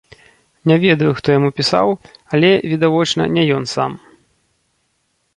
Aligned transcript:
Не 0.69 0.75
ведаю, 0.85 1.09
хто 1.17 1.27
яму 1.37 1.49
пісаў, 1.59 1.87
але, 2.37 2.49
відавочна, 2.71 3.27
не 3.35 3.43
ён 3.57 3.63
сам. 3.75 3.91